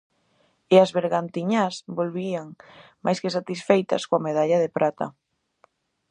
[0.73, 2.47] E as bergantiñás volvían
[3.05, 5.05] máis que satisfeitas coa medalla de prata.